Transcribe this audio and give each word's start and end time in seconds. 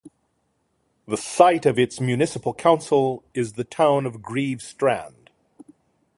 The 1.07 1.15
site 1.15 1.67
of 1.67 1.77
its 1.77 1.99
municipal 2.01 2.55
council 2.55 3.23
is 3.35 3.53
the 3.53 3.63
town 3.63 4.07
of 4.07 4.23
Greve 4.23 4.63
Strand. 4.63 5.29